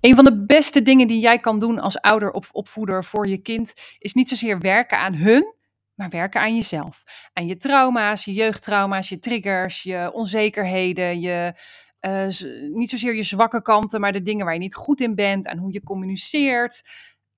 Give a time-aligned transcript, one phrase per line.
[0.00, 3.38] Een van de beste dingen die jij kan doen als ouder of opvoeder voor je
[3.38, 5.54] kind is niet zozeer werken aan hun,
[5.94, 7.04] maar werken aan jezelf.
[7.32, 11.54] Aan je trauma's, je jeugdtrauma's, je triggers, je onzekerheden, je,
[12.00, 12.26] uh,
[12.72, 15.58] niet zozeer je zwakke kanten, maar de dingen waar je niet goed in bent, aan
[15.58, 16.82] hoe je communiceert.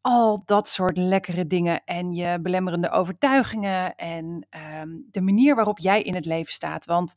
[0.00, 6.02] Al dat soort lekkere dingen en je belemmerende overtuigingen en ehm, de manier waarop jij
[6.02, 6.84] in het leven staat.
[6.84, 7.14] Want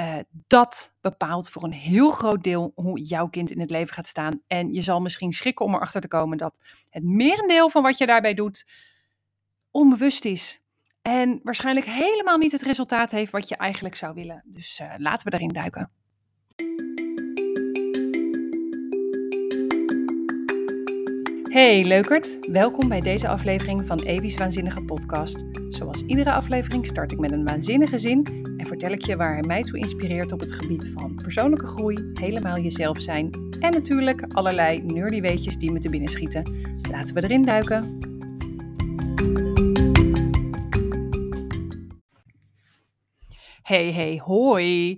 [0.00, 4.06] uh, dat bepaalt voor een heel groot deel hoe jouw kind in het leven gaat
[4.06, 4.42] staan.
[4.46, 8.06] En je zal misschien schrikken om erachter te komen dat het merendeel van wat je
[8.06, 8.66] daarbij doet
[9.70, 10.60] onbewust is.
[11.02, 14.42] En waarschijnlijk helemaal niet het resultaat heeft wat je eigenlijk zou willen.
[14.46, 15.90] Dus uh, laten we daarin duiken.
[21.42, 25.44] Hey leukert, welkom bij deze aflevering van Evi's Waanzinnige Podcast.
[25.68, 29.62] Zoals iedere aflevering start ik met een waanzinnige zin vertel ik je waar hij mij
[29.62, 35.20] toe inspireert op het gebied van persoonlijke groei, helemaal jezelf zijn en natuurlijk allerlei nerdy
[35.20, 36.70] weetjes die me te binnen schieten.
[36.90, 37.98] Laten we erin duiken.
[43.62, 44.96] Hey, hey, hoi.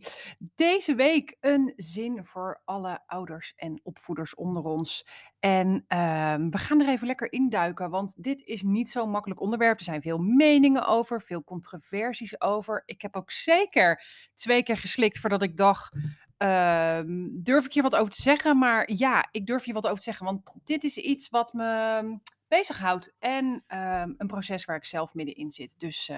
[0.54, 5.06] Deze week een zin voor alle ouders en opvoeders onder ons.
[5.38, 9.78] En ehm, we gaan er even lekker induiken, want dit is niet zo'n makkelijk onderwerp.
[9.78, 12.82] Er zijn veel meningen over, veel controversies over.
[12.86, 15.96] Ik heb ook zeker twee keer geslikt voordat ik dacht,
[16.36, 18.58] ehm, durf ik hier wat over te zeggen?
[18.58, 22.18] Maar ja, ik durf hier wat over te zeggen, want dit is iets wat me
[22.48, 23.14] bezighoudt.
[23.18, 25.80] En een proces waar ik zelf middenin zit.
[25.80, 26.10] Dus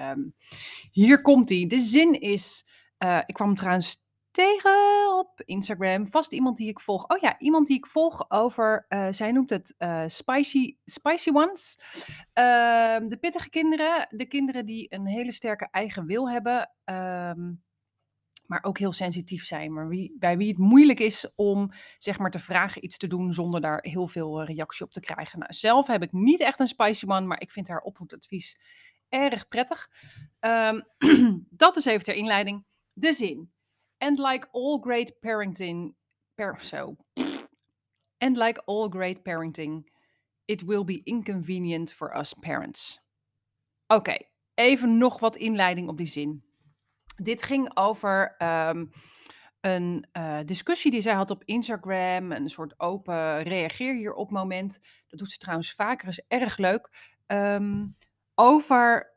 [0.91, 1.67] hier komt hij.
[1.67, 2.67] De zin is,
[2.99, 4.01] uh, ik kwam trouwens
[4.33, 6.07] tegen op Instagram.
[6.07, 7.09] Vast iemand die ik volg.
[7.09, 11.79] Oh ja, iemand die ik volg over, uh, zij noemt het uh, spicy, spicy ones.
[12.39, 14.07] Uh, de pittige kinderen.
[14.11, 16.71] De kinderen die een hele sterke eigen wil hebben.
[16.85, 17.63] Um,
[18.53, 19.73] maar ook heel sensitief zijn.
[19.73, 23.33] Maar wie, bij wie het moeilijk is om zeg maar te vragen iets te doen
[23.33, 25.39] zonder daar heel veel eh, reactie op te krijgen.
[25.39, 28.59] Nou, zelf heb ik niet echt een spicy man, maar ik vind haar opvoedadvies
[29.09, 29.89] erg prettig.
[30.41, 30.85] Um,
[31.51, 32.65] dat is even ter inleiding.
[32.93, 33.53] De zin.
[34.03, 35.95] And like all great parenting,
[36.35, 36.97] per, so,
[38.19, 39.85] and like all great parenting,
[40.47, 42.99] it will be inconvenient for us parents.
[43.87, 44.17] Oké,
[44.55, 46.43] even nog wat inleiding op die zin.
[47.17, 48.91] Dit ging over um,
[49.61, 52.33] een uh, discussie die zij had op Instagram.
[52.33, 54.79] Een soort open reageer hierop moment.
[55.07, 56.89] Dat doet ze trouwens vaker, is erg leuk.
[57.27, 57.97] Um,
[58.35, 59.12] over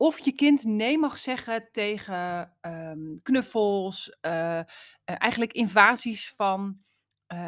[0.00, 4.64] of je kind nee mag zeggen tegen um, knuffels, uh, uh,
[5.04, 6.86] eigenlijk invasies van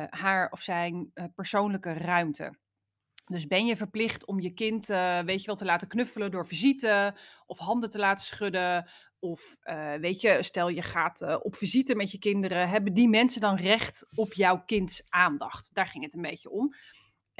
[0.09, 2.59] haar of zijn persoonlijke ruimte.
[3.27, 4.87] Dus ben je verplicht om je kind,
[5.25, 7.17] weet je wel, te laten knuffelen door visite
[7.47, 8.91] of handen te laten schudden?
[9.19, 9.57] Of
[10.01, 14.07] weet je, stel je gaat op visite met je kinderen, hebben die mensen dan recht
[14.15, 15.71] op jouw kinds aandacht?
[15.73, 16.75] Daar ging het een beetje om.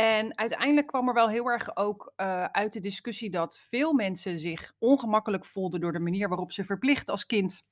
[0.01, 2.13] En uiteindelijk kwam er wel heel erg ook
[2.53, 7.11] uit de discussie dat veel mensen zich ongemakkelijk voelden door de manier waarop ze verplicht
[7.11, 7.63] als kind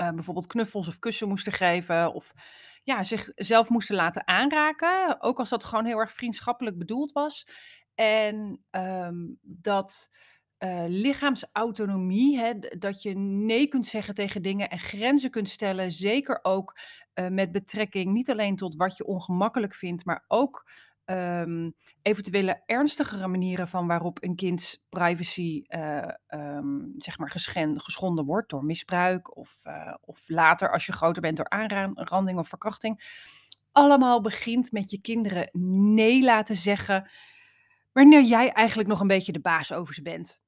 [0.00, 2.12] uh, bijvoorbeeld knuffels of kussen moesten geven.
[2.14, 2.32] Of
[2.82, 5.22] ja, zichzelf moesten laten aanraken.
[5.22, 7.46] Ook als dat gewoon heel erg vriendschappelijk bedoeld was.
[7.94, 10.10] En um, dat
[10.58, 15.90] uh, lichaamsautonomie, hè, dat je nee kunt zeggen tegen dingen en grenzen kunt stellen.
[15.90, 16.76] Zeker ook
[17.28, 20.70] met betrekking niet alleen tot wat je ongemakkelijk vindt, maar ook
[21.12, 27.30] um, eventuele ernstigere manieren van waarop een kinds privacy uh, um, zeg maar
[27.76, 32.48] geschonden wordt door misbruik of, uh, of later als je groter bent door aanranding of
[32.48, 33.00] verkrachting.
[33.72, 35.48] Allemaal begint met je kinderen
[35.92, 37.10] nee laten zeggen
[37.92, 40.40] wanneer jij eigenlijk nog een beetje de baas over ze bent.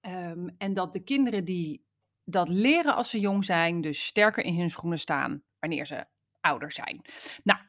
[0.00, 1.84] Um, en dat de kinderen die
[2.24, 6.06] dat leren als ze jong zijn, dus sterker in hun schoenen staan wanneer ze
[6.40, 7.04] ouder zijn.
[7.42, 7.60] Nou,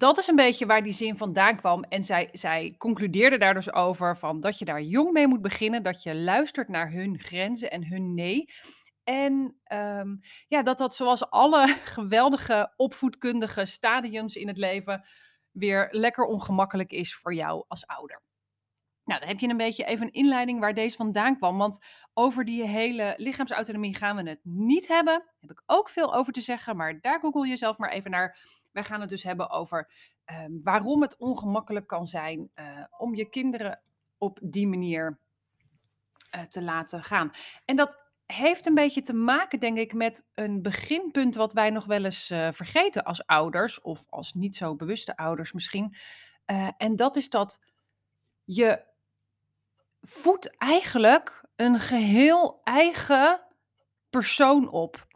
[0.00, 1.82] dat is een beetje waar die zin vandaan kwam.
[1.82, 5.82] En zij, zij concludeerde daar dus over van dat je daar jong mee moet beginnen.
[5.82, 8.44] Dat je luistert naar hun grenzen en hun nee.
[9.04, 11.66] En um, ja, dat dat zoals alle
[11.96, 15.04] geweldige opvoedkundige stadiums in het leven
[15.50, 18.22] weer lekker ongemakkelijk is voor jou als ouder.
[19.10, 21.58] Nou, dan heb je een beetje even een inleiding waar deze vandaan kwam.
[21.58, 21.78] Want
[22.14, 25.18] over die hele lichaamsautonomie gaan we het niet hebben.
[25.18, 28.10] Daar heb ik ook veel over te zeggen, maar daar google je zelf maar even
[28.10, 28.38] naar.
[28.72, 29.90] Wij gaan het dus hebben over
[30.26, 33.80] um, waarom het ongemakkelijk kan zijn uh, om je kinderen
[34.18, 35.18] op die manier
[36.34, 37.30] uh, te laten gaan.
[37.64, 41.84] En dat heeft een beetje te maken, denk ik, met een beginpunt wat wij nog
[41.84, 45.96] wel eens uh, vergeten als ouders, of als niet zo bewuste ouders misschien.
[46.76, 47.62] en dat is dat
[48.44, 48.88] je
[50.00, 53.46] voedt eigenlijk een geheel eigen
[54.10, 55.06] persoon op.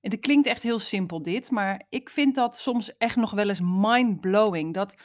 [0.00, 3.48] En het klinkt echt heel simpel dit, maar ik vind dat soms echt nog wel
[3.48, 4.74] eens mind-blowing.
[4.74, 4.96] Dat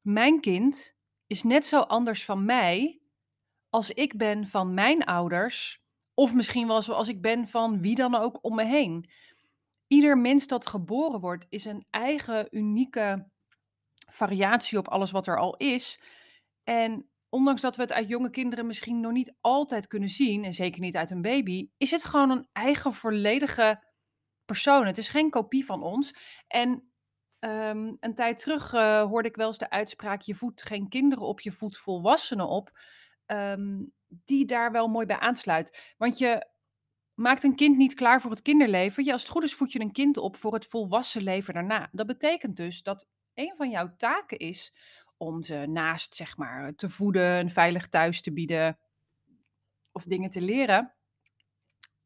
[0.00, 0.94] mijn kind
[1.26, 3.00] is net zo anders van mij
[3.70, 5.84] als ik ben van mijn ouders.
[6.14, 9.10] Of misschien wel zoals ik ben van wie dan ook om me heen.
[9.86, 13.30] Ieder mens dat geboren wordt is een eigen unieke
[14.12, 16.00] variatie op alles wat er al is.
[16.64, 20.52] En ondanks dat we het uit jonge kinderen misschien nog niet altijd kunnen zien, en
[20.52, 23.82] zeker niet uit een baby, is het gewoon een eigen volledige
[24.44, 24.86] persoon.
[24.86, 26.14] Het is geen kopie van ons.
[26.46, 26.92] En
[27.38, 31.26] ehm, een tijd terug eh, hoorde ik wel eens de uitspraak: je voedt geen kinderen
[31.26, 32.70] op, je voedt volwassenen op.
[33.26, 33.84] ehm,
[34.24, 35.94] die daar wel mooi bij aansluit.
[35.96, 36.46] Want je
[37.14, 39.04] maakt een kind niet klaar voor het kinderleven.
[39.04, 41.88] Ja, als het goed is, voed je een kind op voor het volwassen leven daarna.
[41.92, 44.74] Dat betekent dus dat een van jouw taken is
[45.16, 48.78] om ze naast, zeg maar, te voeden, een veilig thuis te bieden
[49.92, 50.94] of dingen te leren,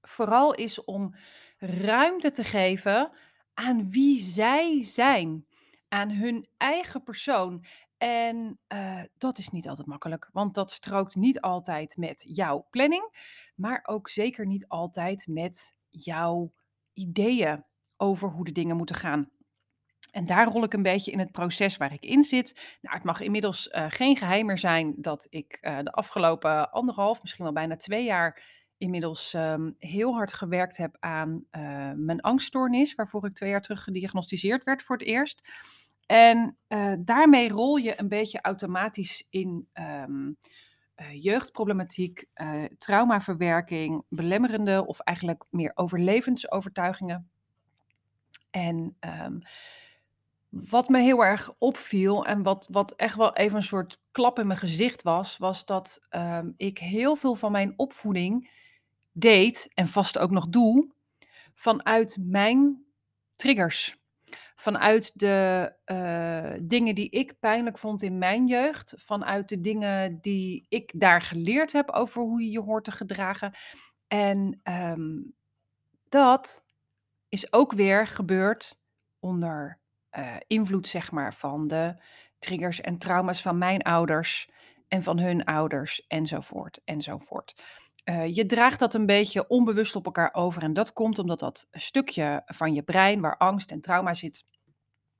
[0.00, 1.14] vooral is om
[1.58, 3.12] ruimte te geven
[3.54, 5.46] aan wie zij zijn,
[5.88, 7.64] aan hun eigen persoon.
[7.98, 13.12] En eh, dat is niet altijd makkelijk, want dat strookt niet altijd met jouw planning,
[13.54, 16.52] maar ook zeker niet altijd met jouw
[16.92, 17.64] ideeën
[17.96, 19.30] over hoe de dingen moeten gaan.
[20.10, 22.78] En daar rol ik een beetje in het proces waar ik in zit.
[22.80, 27.22] Nou, het mag inmiddels eh, geen geheim meer zijn dat ik eh, de afgelopen anderhalf,
[27.22, 28.42] misschien wel bijna twee jaar,
[28.78, 31.62] inmiddels ehm, heel hard gewerkt heb aan eh,
[31.96, 35.48] mijn angststoornis, waarvoor ik twee jaar terug gediagnosticeerd werd voor het eerst.
[36.06, 36.56] En
[36.98, 39.68] daarmee rol je een beetje automatisch in
[41.00, 42.24] eh, jeugdproblematiek,
[42.78, 47.30] traumaverwerking, belemmerende of eigenlijk meer overlevensovertuigingen.
[48.50, 49.38] En ehm,
[50.50, 54.46] wat me heel erg opviel en wat, wat echt wel even een soort klap in
[54.46, 58.50] mijn gezicht was, was dat ehm, ik heel veel van mijn opvoeding
[59.12, 60.92] deed en vast ook nog doe
[61.54, 62.84] vanuit mijn
[63.36, 63.98] triggers.
[64.56, 68.94] Vanuit de eh, dingen die ik pijnlijk vond in mijn jeugd.
[68.96, 73.54] Vanuit de dingen die ik daar geleerd heb over hoe je je hoort te gedragen.
[74.06, 75.18] En ehm,
[76.08, 76.64] dat
[77.28, 78.80] is ook weer gebeurd
[79.18, 79.79] onder
[80.10, 81.94] eh, invloed, zeg maar, van de
[82.38, 84.50] triggers en trauma's van mijn ouders
[84.88, 87.54] en van hun ouders enzovoort enzovoort.
[88.04, 91.66] Eh, je draagt dat een beetje onbewust op elkaar over en dat komt omdat dat
[91.72, 94.44] stukje van je brein waar angst en trauma zit,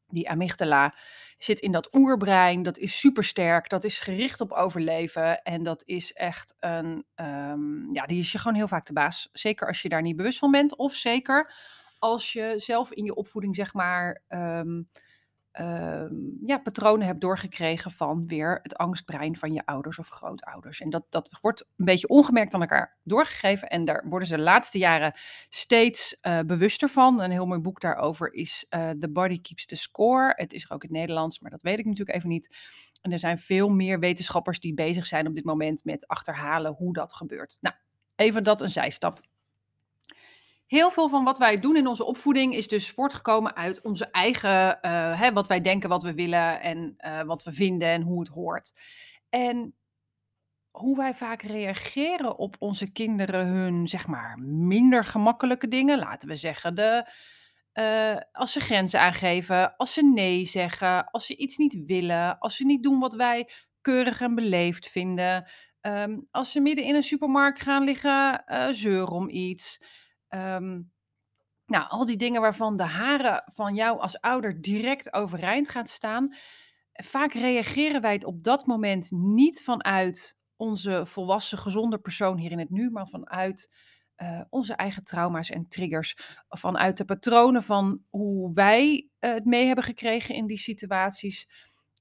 [0.06, 0.94] die amygdala,
[1.38, 2.62] zit in dat oerbrein.
[2.62, 8.06] Dat is supersterk, dat is gericht op overleven en dat is echt een, ehm, ja,
[8.06, 9.28] die is je gewoon heel vaak de baas.
[9.32, 11.52] Zeker als je daar niet bewust van bent of zeker
[12.00, 14.82] als je zelf in je opvoeding, zeg maar, ehm,
[15.50, 16.14] ehm,
[16.46, 20.80] ja, patronen hebt doorgekregen van weer het angstbrein van je ouders of grootouders.
[20.80, 23.68] En dat, dat wordt een beetje ongemerkt aan elkaar doorgegeven.
[23.68, 25.12] En daar worden ze de laatste jaren
[25.48, 27.20] steeds eh, bewuster van.
[27.20, 30.32] Een heel mooi boek daarover is eh, The Body Keeps the Score.
[30.36, 32.56] Het is er ook in het Nederlands, maar dat weet ik natuurlijk even niet.
[33.00, 36.92] En er zijn veel meer wetenschappers die bezig zijn op dit moment met achterhalen hoe
[36.92, 37.58] dat gebeurt.
[37.60, 37.74] Nou,
[38.16, 39.20] even dat een zijstap.
[40.70, 44.80] Heel veel van wat wij doen in onze opvoeding is dus voortgekomen uit onze eigen,
[44.80, 48.20] eh, hè, wat wij denken, wat we willen en eh, wat we vinden en hoe
[48.20, 48.72] het hoort.
[49.28, 49.74] En
[50.70, 55.98] hoe wij vaak reageren op onze kinderen hun, zeg maar, minder gemakkelijke dingen.
[55.98, 57.08] Laten we zeggen, de,
[57.72, 62.56] eh, als ze grenzen aangeven, als ze nee zeggen, als ze iets niet willen, als
[62.56, 63.48] ze niet doen wat wij
[63.80, 65.50] keurig en beleefd vinden.
[65.80, 69.78] ehm, als ze midden in een supermarkt gaan liggen zeuren om iets.
[70.30, 70.80] Ehm,
[71.66, 76.34] nou, al die dingen waarvan de haren van jou als ouder direct overeind gaan staan.
[76.92, 82.70] Vaak reageren wij op dat moment niet vanuit onze volwassen, gezonde persoon hier in het
[82.70, 83.70] nu, maar vanuit
[84.14, 86.16] eh, onze eigen trauma's en triggers.
[86.48, 91.48] Vanuit de patronen van hoe wij eh, het mee hebben gekregen in die situaties.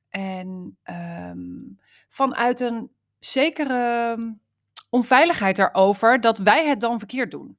[0.10, 1.40] En ehm,
[2.10, 4.42] vanuit een zekere mm,
[4.90, 7.58] onveiligheid daarover dat wij het dan verkeerd doen.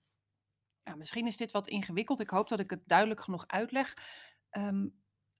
[0.91, 2.21] Nou, misschien is dit wat ingewikkeld.
[2.21, 3.95] Ik hoop dat ik het duidelijk genoeg uitleg.
[4.51, 4.89] Ehm,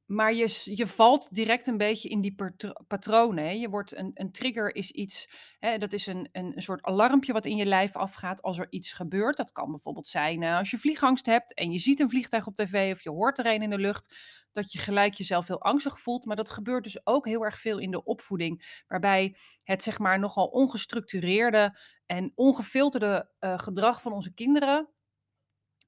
[0.07, 3.45] maar je, je valt direct een beetje in die patro- patronen.
[3.45, 3.51] Hè.
[3.51, 5.29] Je wordt een, een trigger is iets,
[5.59, 8.93] hè, dat is een, een, soort alarmpje wat in je lijf afgaat als er iets
[8.93, 9.37] gebeurt.
[9.37, 12.93] Dat kan bijvoorbeeld zijn als je vliegangst hebt en je ziet een vliegtuig op tv
[12.93, 14.15] of je hoort er een in de lucht,
[14.53, 16.25] dat je gelijk jezelf heel angstig voelt.
[16.25, 20.19] Maar dat gebeurt dus ook heel erg veel in de opvoeding, waarbij het zeg maar
[20.19, 24.89] nogal ongestructureerde en ongefilterde eh, gedrag van onze kinderen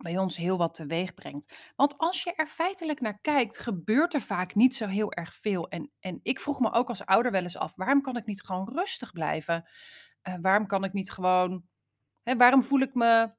[0.03, 1.73] bij ons heel wat teweeg brengt.
[1.77, 5.69] Want als je er feitelijk naar kijkt, gebeurt er vaak niet zo heel erg veel.
[5.69, 8.43] En, en ik vroeg me ook als ouder wel eens af, waarom kan ik niet
[8.43, 9.69] gewoon rustig blijven?
[10.23, 11.65] Eh, waarom kan ik niet gewoon,
[12.23, 13.33] hè, waarom voel ik me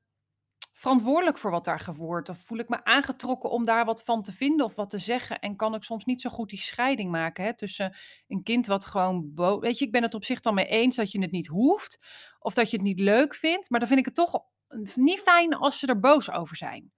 [0.72, 2.30] verantwoordelijk voor wat daar gebeurt?
[2.30, 5.40] Of voel ik me aangetrokken om daar wat van te vinden of wat te zeggen?
[5.40, 7.96] En kan ik soms niet zo goed die scheiding maken hè, tussen
[8.28, 9.32] een kind wat gewoon.
[9.60, 12.00] Weet je, ik ben het op zich dan mee eens dat je het niet hoeft.
[12.40, 13.70] Of dat je het niet leuk vindt.
[13.70, 14.44] Maar dan vind ik het toch
[14.96, 16.92] niet fijn als ze er boos over zijn.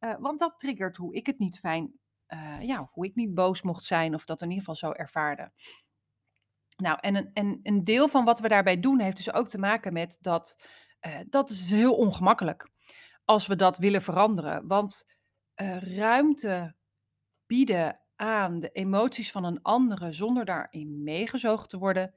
[0.00, 1.98] Uh, want dat triggert hoe ik het niet fijn...
[2.28, 5.52] Uh, ja, hoe ik niet boos mocht zijn of dat in ieder geval zo ervaarde.
[6.76, 9.58] Nou, en een, en een deel van wat we daarbij doen heeft dus ook te
[9.58, 10.62] maken met dat
[11.06, 12.70] uh, dat is heel ongemakkelijk
[13.24, 14.66] als we dat willen veranderen.
[14.66, 15.04] Want
[15.80, 16.76] ruimte
[17.46, 22.14] bieden aan de emoties van een andere zonder daarin meegezogen te worden,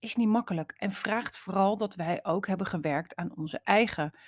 [0.00, 0.74] is niet makkelijk.
[0.78, 4.18] En vraagt vooral dat wij ook hebben gewerkt aan onze eigen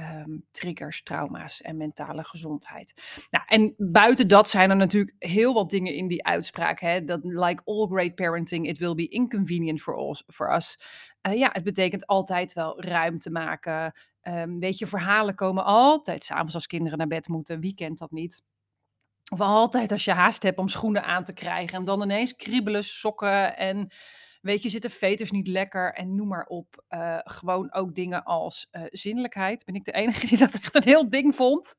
[0.00, 2.94] um, triggers, trauma's en mentale gezondheid.
[3.30, 6.80] Nou, en buiten dat zijn er natuurlijk heel wat dingen in die uitspraak.
[6.80, 7.04] Hè?
[7.04, 10.78] Dat, like all great parenting, it will be inconvenient for us.
[11.26, 13.92] Uh, ja, het betekent altijd wel ruimte maken.
[14.22, 17.60] Um, weet je, verhalen komen altijd s'avonds als kinderen naar bed moeten.
[17.60, 18.42] Wie kent dat niet?
[19.32, 21.78] Of altijd als je haast hebt om schoenen aan te krijgen.
[21.78, 23.92] En dan ineens kriebelen sokken en
[24.42, 26.84] Weet je, zitten veters niet lekker en noem maar op.
[26.90, 29.64] Uh, gewoon ook dingen als uh, zinnelijkheid.
[29.64, 31.74] Ben ik de enige die dat echt een heel ding vond?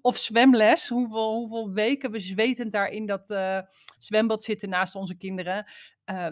[0.00, 0.88] Of zwemles.
[0.88, 3.60] Hoeveel, hoeveel weken we zwetend daar in dat uh,
[3.98, 5.64] zwembad zitten naast onze kinderen.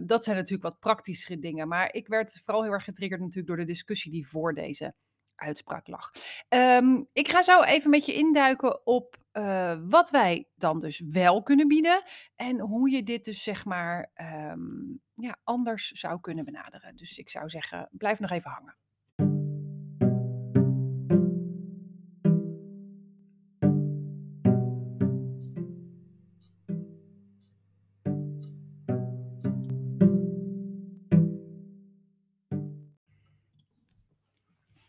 [0.03, 1.69] dat zijn natuurlijk wat praktischere dingen.
[1.69, 4.95] Maar ik werd vooral heel erg getriggerd natuurlijk door de discussie die voor deze
[5.39, 6.11] uitspraak lag.
[6.49, 11.43] Um, ik ga zo even met je induiken op uh, wat wij dan dus wel
[11.43, 12.03] kunnen bieden
[12.37, 14.11] en hoe je dit dus zeg maar
[14.51, 16.97] um, ja, anders zou kunnen benaderen.
[16.97, 18.77] Dus ik zou zeggen, blijf nog even hangen.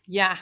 [0.02, 0.38] Ja,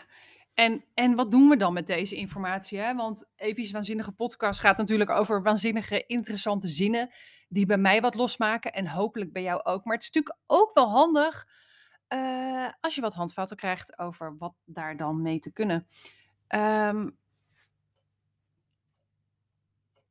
[0.59, 2.79] en, en wat doen we dan met deze informatie?
[2.79, 2.95] Hè?
[2.95, 7.11] Want Evie's Waanzinnige podcast gaat natuurlijk over waanzinnige, interessante zinnen.
[7.49, 9.85] Die bij mij wat losmaken en hopelijk bij jou ook.
[9.85, 11.47] Maar het is natuurlijk ook wel handig
[12.09, 15.87] uh, als je wat handvatten krijgt over wat daar dan mee te kunnen.
[16.55, 17.17] Um,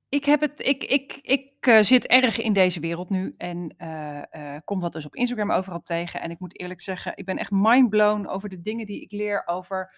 [0.09, 4.57] ik heb het, ik, ik, ik uh, zit erg in deze wereld nu en uh,
[4.65, 6.21] kom dat dus op Instagram overal tegen.
[6.21, 9.43] En ik moet eerlijk zeggen, ik ben echt mindblown over de dingen die ik leer
[9.45, 9.93] over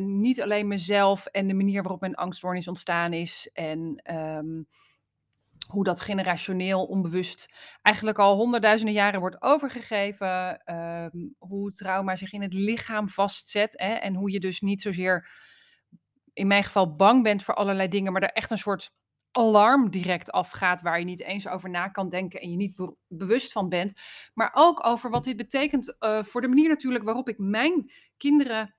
[0.00, 3.50] niet alleen mezelf en de manier waarop mijn angststoornis ontstaan is.
[3.52, 4.66] En um,
[5.68, 7.48] hoe dat generationeel onbewust
[7.82, 10.62] eigenlijk al honderdduizenden jaren wordt overgegeven.
[10.74, 13.78] Um, hoe trauma zich in het lichaam vastzet.
[13.78, 15.28] Hè, en hoe je dus niet zozeer,
[16.32, 18.90] in mijn geval, bang bent voor allerlei dingen, maar er echt een soort
[19.32, 22.94] alarm direct afgaat, waar je niet eens over na kan denken en je niet be
[23.08, 24.00] bewust van bent.
[24.34, 28.74] Maar ook over wat dit betekent uh, voor de manier natuurlijk waarop ik mijn kinderen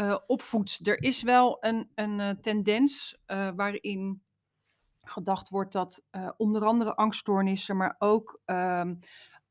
[0.00, 0.86] uh, opvoed.
[0.86, 3.22] Er is wel een, een uh, tendens
[3.56, 4.22] waarin
[5.02, 6.04] gedacht wordt dat
[6.36, 8.98] onder andere angststoornissen, maar ook um,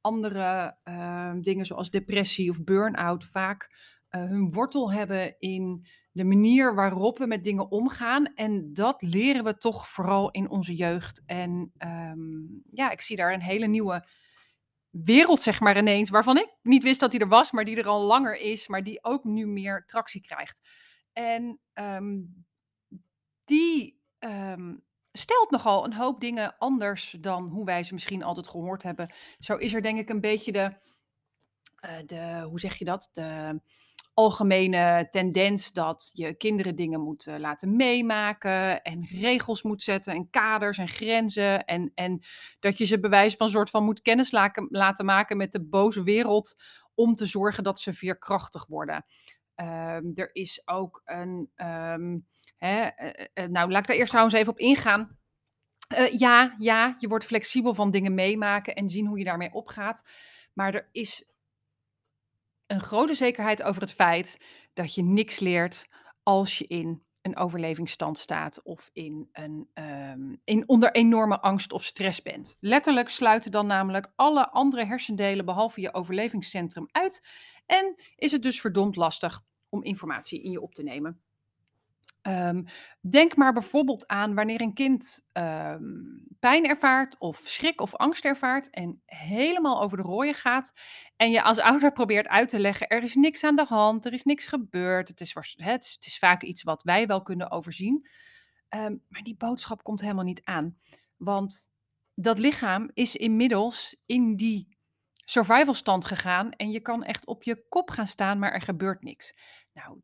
[0.01, 3.69] andere ehm, dingen zoals depressie of burn-out vaak
[4.09, 8.25] hun wortel hebben in de manier waarop we met dingen omgaan.
[8.25, 11.23] En dat leren we toch vooral in onze jeugd.
[11.25, 14.07] En um, ja, ik zie daar een hele nieuwe
[14.89, 17.87] wereld, zeg maar ineens, waarvan ik niet wist dat hij er was, maar die er
[17.87, 20.61] al langer is, maar die ook nu meer tractie krijgt.
[21.13, 22.45] En um,
[23.43, 28.83] die um, stelt nogal een hoop dingen anders dan hoe wij ze misschien altijd gehoord
[28.83, 29.13] hebben.
[29.39, 30.73] Zo is er denk ik een beetje de,
[31.85, 33.61] uh, de hoe zeg je dat, de
[34.17, 40.29] algemene tendens dat je kinderen dingen moet uh, laten meemaken en regels moet zetten en
[40.29, 42.21] kaders en grenzen en, en
[42.59, 46.55] dat je ze bewijs van soort van moet kennis laten, maken met de boze wereld
[46.95, 49.05] om te zorgen dat ze veerkrachtig worden.
[49.55, 54.35] Um, er is ook een, um, hè, uh, uh, nou laat ik daar eerst trouwens
[54.35, 55.17] even op ingaan.
[56.11, 60.03] ja, ja, je wordt flexibel van dingen meemaken en zien hoe je daarmee opgaat.
[60.53, 61.25] Maar er is
[62.67, 64.37] een grote zekerheid over het feit
[64.73, 65.87] dat je niks leert
[66.23, 71.83] als je in een overlevingsstand staat of in, een, um, in onder enorme angst of
[71.83, 72.57] stress bent.
[72.59, 77.27] Letterlijk sluiten dan namelijk alle andere hersendelen behalve je overlevingscentrum uit
[77.65, 81.21] en is het dus verdomd lastig om informatie in je op te nemen.
[82.27, 82.65] Um,
[83.01, 88.69] denk maar bijvoorbeeld aan wanneer een kind um, pijn ervaart of schrik of angst ervaart
[88.69, 90.73] en helemaal over de rooien gaat
[91.15, 94.13] en je als ouder probeert uit te leggen, er is niks aan de hand, er
[94.13, 98.07] is niks gebeurd, het is, het, het is vaak iets wat wij wel kunnen overzien,
[98.69, 100.77] um, maar die boodschap komt helemaal niet aan.
[101.17, 101.71] Want
[102.13, 104.77] dat lichaam is inmiddels in die
[105.25, 109.33] survivalstand gegaan en je kan echt op je kop gaan staan, maar er gebeurt niks.
[109.73, 110.01] Nou,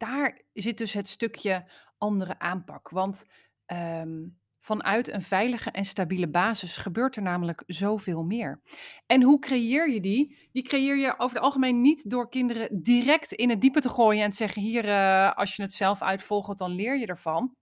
[0.00, 2.88] daar zit dus het stukje andere aanpak.
[2.88, 3.24] Want
[3.66, 4.28] ehm,
[4.58, 8.60] vanuit een veilige en stabiele basis gebeurt er namelijk zoveel meer.
[9.06, 10.48] En hoe creëer je die?
[10.52, 14.22] Die creëer je over het algemeen niet door kinderen direct in het diepe te gooien
[14.24, 17.54] en te zeggen: hier, eh, als je het zelf uitvolgt, dan leer je ervan.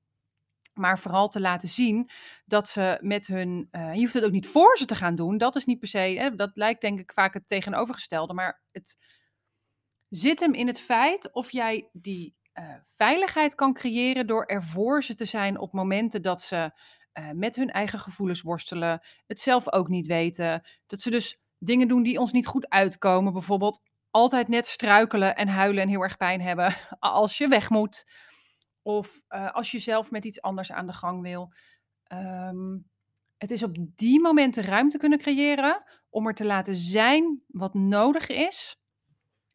[0.75, 2.11] Maar vooral te laten zien
[2.45, 3.69] dat ze met hun.
[3.71, 5.39] eh, je hoeft het ook niet voor ze te gaan doen.
[5.39, 5.99] Dat is niet per se.
[5.99, 8.35] Hè, dat lijkt denk ik vaak het tegenovergestelde.
[8.35, 8.97] Maar het
[10.09, 15.03] zit hem in het feit of jij die eh, veiligheid kan creëren door er voor
[15.03, 16.73] ze te zijn op momenten dat ze
[17.13, 20.63] eh, met hun eigen gevoelens worstelen, het zelf ook niet weten.
[20.87, 23.33] Dat ze dus dingen doen die ons niet goed uitkomen.
[23.33, 28.07] Bijvoorbeeld altijd net struikelen en huilen en heel erg pijn hebben als je weg moet.
[28.83, 31.53] Of eh, als je zelf met iets anders aan de gang wil.
[32.05, 32.79] Ehm,
[33.37, 38.29] het is op die momenten ruimte kunnen creëren om er te laten zijn wat nodig
[38.29, 38.81] is,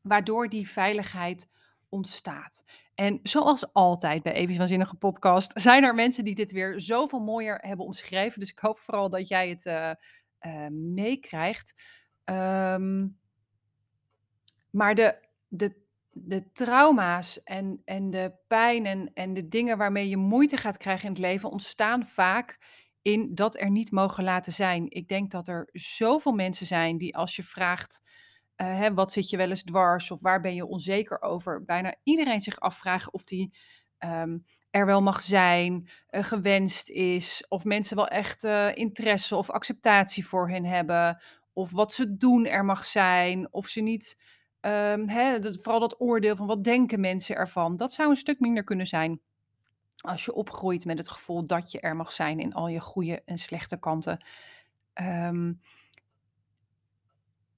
[0.03, 1.50] waardoor die veiligheid
[1.89, 2.63] ontstaat.
[2.95, 7.57] En zoals altijd bij Evi's Waanzinnige Podcast zijn er mensen die dit weer zoveel mooier
[7.62, 8.39] hebben omschreven.
[8.39, 9.89] Dus ik hoop vooral dat jij het eh,
[10.39, 11.74] eh, meekrijgt.
[12.24, 13.07] Ehm,
[14.69, 15.15] maar de,
[15.48, 15.75] de,
[16.10, 21.05] de trauma's en, en de pijn en, en de dingen waarmee je moeite gaat krijgen
[21.05, 22.57] in het leven ontstaan vaak
[23.01, 24.89] in dat er niet mogen laten zijn.
[24.89, 28.01] Ik denk dat er zoveel mensen zijn die als je vraagt,
[28.55, 31.95] eh, hè, wat zit je wel eens dwars of waar ben je onzeker over, bijna
[32.03, 33.53] iedereen zich afvraagt of die
[33.98, 34.38] ehm,
[34.69, 40.25] er wel mag zijn, eh, gewenst is, of mensen wel echt eh, interesse of acceptatie
[40.25, 41.22] voor hen hebben,
[41.53, 44.17] of wat ze doen er mag zijn, of ze niet
[44.63, 48.63] Ehm, hè, vooral dat oordeel van wat denken mensen ervan, dat zou een stuk minder
[48.63, 49.22] kunnen zijn
[49.98, 53.22] als je opgroeit met het gevoel dat je er mag zijn in al je goede
[53.25, 54.25] en slechte kanten.
[54.93, 55.53] Ehm,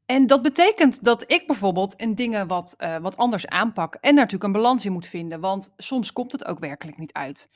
[0.05, 4.43] en dat betekent dat ik bijvoorbeeld in dingen wat, eh, wat anders aanpak en natuurlijk
[4.43, 7.49] een balans in moet vinden, want soms komt het ook werkelijk niet uit.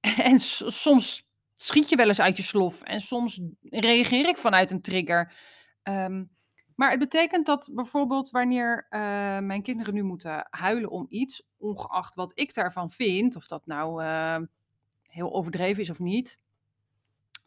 [0.16, 4.80] En soms schiet je wel eens uit je slof en soms reageer ik vanuit een
[4.80, 5.32] trigger.
[5.82, 6.24] Ehm,
[6.74, 9.00] maar het betekent dat bijvoorbeeld wanneer eh,
[9.38, 14.02] mijn kinderen nu moeten huilen om iets, ongeacht wat ik daarvan vind, of dat nou
[14.02, 14.38] eh,
[15.02, 16.38] heel overdreven is of niet,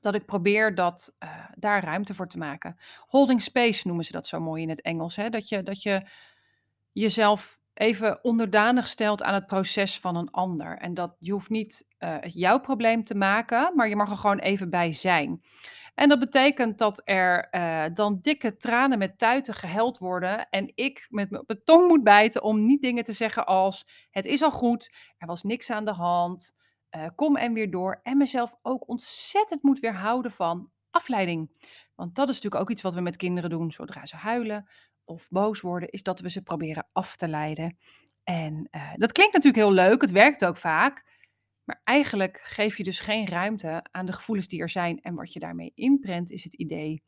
[0.02, 2.78] dat ik probeer dat, eh, daar ruimte voor te maken.
[3.08, 5.16] Holding space noemen ze dat zo mooi in het Engels.
[5.16, 5.30] Hè?
[5.30, 6.08] Dat, je, dat je
[6.92, 10.78] jezelf even onderdanig stelt aan het proces van een ander.
[10.78, 14.40] En dat je hoeft niet het jouw probleem te maken, maar je mag er gewoon
[14.40, 15.42] even bij zijn.
[16.00, 20.50] En dat betekent dat er eh, dan dikke tranen met tuiten geheld worden.
[20.50, 24.42] En ik met mijn tong moet bijten om niet dingen te zeggen als: Het is
[24.42, 26.56] al goed, er was niks aan de hand,
[26.90, 28.00] eh, kom en weer door.
[28.04, 31.52] En mezelf ook ontzettend moet weerhouden van afleiding.
[31.96, 34.70] Want dat is natuurlijk ook iets wat we met kinderen doen zodra ze huilen
[35.06, 37.78] of boos worden, is dat we ze proberen af te leiden.
[38.24, 41.04] En eh, dat klinkt natuurlijk heel leuk, het werkt ook vaak.
[41.64, 45.02] Maar eigenlijk geef je dus geen ruimte aan de gevoelens die er zijn.
[45.02, 47.04] En wat je daarmee inprent, is het idee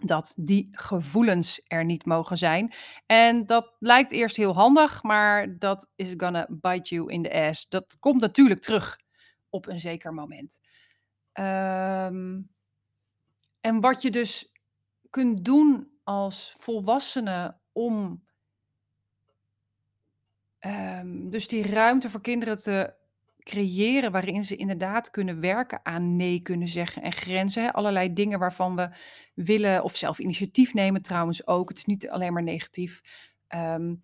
[0.00, 2.74] dat die gevoelens er niet mogen zijn.
[3.06, 7.68] En dat lijkt eerst heel handig, maar dat is gonna bite you in the ass.
[7.68, 8.98] Dat komt natuurlijk terug
[9.50, 10.60] op een zeker moment.
[11.32, 12.40] Ehm,
[13.60, 14.52] en wat je dus
[15.10, 18.22] kunt doen als volwassene om
[20.60, 22.94] Ehm, dus die ruimte voor kinderen te
[23.42, 27.62] creëren waarin ze inderdaad kunnen werken aan nee kunnen zeggen en grenzen.
[27.62, 27.72] Hè.
[27.72, 28.88] Allerlei dingen waarvan we
[29.34, 31.68] willen of zelf initiatief nemen trouwens ook.
[31.68, 33.00] Het is niet alleen maar negatief.
[33.48, 33.94] Ehm,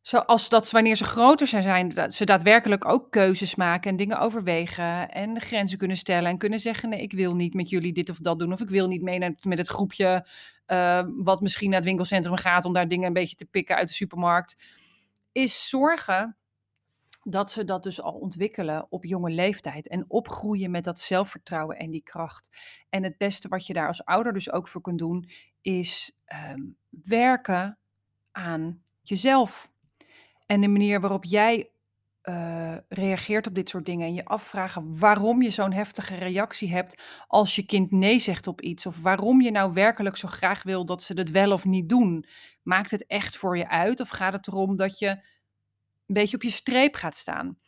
[0.00, 4.18] zoals dat wanneer ze groter zijn, zijn, dat ze daadwerkelijk ook keuzes maken en dingen
[4.18, 8.10] overwegen en grenzen kunnen stellen en kunnen zeggen nee, ik wil niet met jullie dit
[8.10, 10.26] of dat doen of ik wil niet mee naar- met het groepje
[10.66, 13.88] eh, wat misschien naar het winkelcentrum gaat om daar dingen een beetje te pikken uit
[13.88, 14.56] de supermarkt
[15.32, 16.36] is zorgen
[17.22, 21.90] dat ze dat dus al ontwikkelen op jonge leeftijd en opgroeien met dat zelfvertrouwen en
[21.90, 22.50] die kracht.
[22.88, 25.30] En het beste wat je daar als ouder dus ook voor kunt doen,
[25.60, 27.78] is ehm, werken
[28.32, 29.70] aan jezelf.
[30.46, 31.70] En de manier waarop jij
[32.20, 37.02] eh, reageert op dit soort dingen en je afvragen waarom je zo'n heftige reactie hebt
[37.26, 38.86] als je kind nee zegt op iets.
[38.86, 42.24] Of waarom je nou werkelijk zo graag wil dat ze het wel of niet doen.
[42.62, 44.00] Maakt het echt voor je uit?
[44.00, 45.24] Of gaat het erom dat je
[46.10, 47.58] een beetje op je streep gaat staan?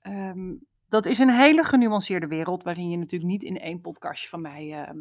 [0.00, 0.54] Ehm,
[0.88, 4.72] dat is een hele genuanceerde wereld waarin je natuurlijk niet in één podcastje van mij
[4.72, 4.98] ehm,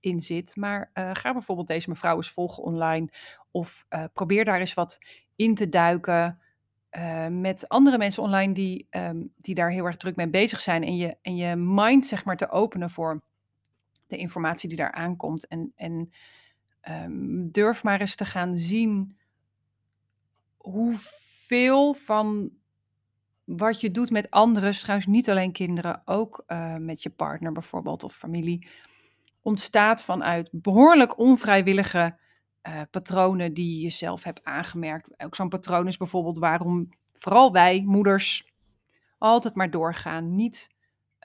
[0.00, 0.56] in zit.
[0.56, 3.08] Maar eh, ga bijvoorbeeld deze mevrouw eens volgen online.
[3.50, 4.98] Of eh, probeer daar eens wat
[5.36, 6.40] in te duiken
[6.90, 10.84] eh, met andere mensen online die, ehm, die daar heel erg druk mee bezig zijn.
[10.84, 13.22] En je, en je mind zeg maar te openen voor
[14.06, 15.46] de informatie die daar aankomt.
[15.46, 16.10] En, en
[17.50, 19.16] durf maar eens te gaan zien
[21.48, 22.50] hoeveel van
[23.44, 28.02] wat je doet met anderen, trouwens niet alleen kinderen, ook uh, met je partner bijvoorbeeld
[28.02, 28.68] of familie,
[29.42, 32.18] ontstaat vanuit behoorlijk onvrijwillige
[32.62, 35.22] uh, patronen die je jezelf hebt aangemerkt.
[35.22, 38.52] Ook zo'n patroon is bijvoorbeeld waarom vooral wij, moeders,
[39.18, 40.34] altijd maar doorgaan.
[40.34, 40.74] Niet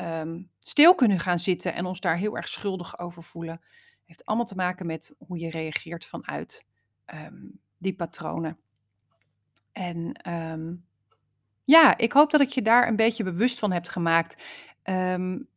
[0.02, 3.62] um, stil kunnen gaan zitten en ons daar heel erg schuldig over voelen.
[4.06, 6.68] Heeft allemaal te maken met hoe je reageert vanuit
[7.14, 8.58] um, die patronen.
[9.74, 10.86] En um,
[11.64, 14.44] ja, ik hoop dat ik je daar een beetje bewust van hebt gemaakt.
[14.84, 15.48] Um,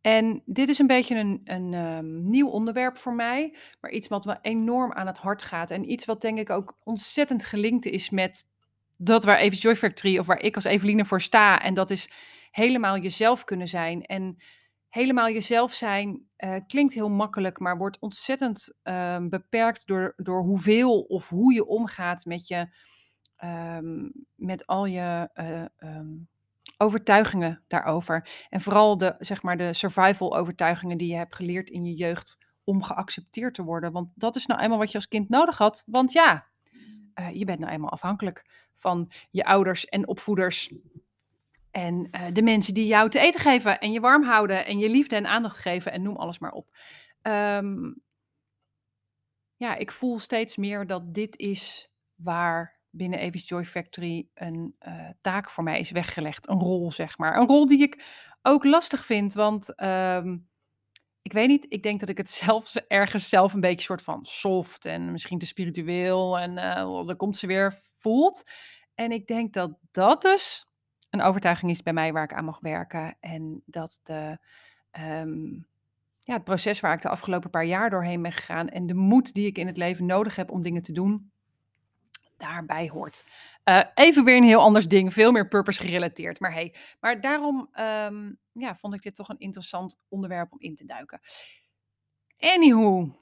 [0.00, 4.24] en dit is een beetje een, een um, nieuw onderwerp voor mij, maar iets wat
[4.24, 5.70] me enorm aan het hart gaat.
[5.70, 8.46] En iets wat denk ik ook ontzettend gelinkt is met
[8.98, 11.62] dat waar Evis Joy Factory of waar ik als Eveline voor sta.
[11.62, 12.10] En dat is
[12.50, 14.02] helemaal jezelf kunnen zijn.
[14.02, 14.36] En
[14.88, 18.74] helemaal jezelf zijn uh, klinkt heel makkelijk, maar wordt ontzettend
[19.28, 22.68] beperkt door, door hoeveel of hoe je omgaat met je,
[23.44, 26.28] um, met al je uh, um,
[26.76, 28.46] overtuigingen daarover.
[28.48, 32.38] En vooral de, zeg maar, de survival overtuigingen die je hebt geleerd in je jeugd
[32.64, 33.92] om geaccepteerd te worden.
[33.92, 35.82] Want dat is nou eenmaal wat je als kind nodig had.
[35.86, 36.46] Want ja,
[37.14, 40.74] uh, je bent nou eenmaal afhankelijk van je ouders en opvoeders
[41.70, 44.88] en uh, de mensen die jou te eten geven en je warm houden en je
[44.88, 46.68] liefde en aandacht geven en noem alles maar op.
[47.22, 48.02] Um,
[49.56, 55.08] ja, ik voel steeds meer dat dit is waar binnen Evis Joy Factory een uh,
[55.20, 56.48] taak voor mij is weggelegd.
[56.48, 57.36] Een rol, zeg maar.
[57.36, 58.04] Een rol die ik
[58.42, 60.48] ook lastig vind, want um,
[61.22, 64.24] ik weet niet, ik denk dat ik het zelfs ergens zelf een beetje soort van
[64.24, 68.44] soft en misschien te spiritueel en uh, dan komt ze weer voelt.
[68.94, 70.66] En ik denk dat dat dus
[71.10, 73.16] een overtuiging is bij mij waar ik aan mag werken.
[73.20, 74.38] En dat de,
[75.00, 75.66] um,
[76.18, 79.34] ja, het proces waar ik de afgelopen paar jaar doorheen ben gegaan en de moed
[79.34, 81.32] die ik in het leven nodig heb om dingen te doen,
[82.36, 83.24] daarbij hoort.
[83.64, 86.40] Uh, even weer een heel anders ding, veel meer purpose gerelateerd.
[86.40, 90.74] Maar hey, maar daarom um, ja, vond ik dit toch een interessant onderwerp om in
[90.74, 91.20] te duiken.
[92.38, 93.18] Anywho,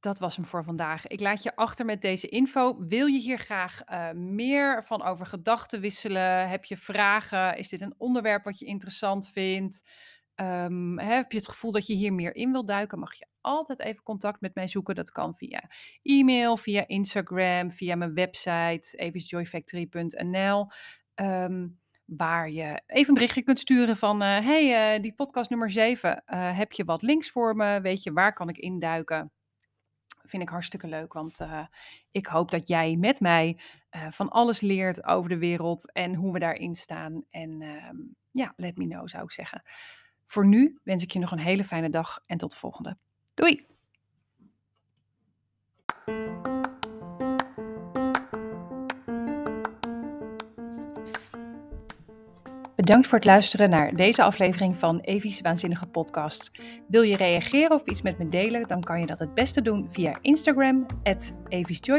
[0.00, 1.06] dat was hem voor vandaag.
[1.06, 2.84] Ik laat je achter met deze info.
[2.86, 6.48] Wil je hier graag uh, meer van over gedachten wisselen?
[6.48, 7.56] Heb je vragen?
[7.56, 9.82] Is dit een onderwerp wat je interessant vindt?
[10.40, 12.98] Um, heb je het gevoel dat je hier meer in wilt duiken?
[12.98, 14.94] Mag je altijd even contact met mij zoeken.
[14.94, 15.62] Dat kan via
[16.02, 20.66] e-mail, via Instagram, via mijn website evisjoyfactory.nl.
[21.14, 21.68] Ehm,
[22.04, 24.22] waar je even een berichtje kunt sturen van...
[24.22, 27.80] Uh, hey, uh, die podcast nummer 7, uh, heb je wat links voor me?
[27.80, 29.32] Weet je, waar kan ik induiken?
[30.22, 31.40] vind ik hartstikke leuk, want
[32.10, 33.60] ik hoop dat jij met mij
[34.10, 37.24] van alles leert over de wereld en hoe we daarin staan.
[37.30, 37.90] En uh,
[38.30, 39.62] ja, let me know zou ik zeggen.
[40.28, 42.96] Voor nu wens ik je nog een hele fijne dag en tot de volgende.
[43.34, 43.66] Doei!
[52.76, 56.50] Bedankt voor het luisteren naar deze aflevering van Evie's Waanzinnige Podcast.
[56.88, 59.92] Wil je reageren of iets met me delen, dan kan je dat het beste doen
[59.92, 61.34] via Instagram, at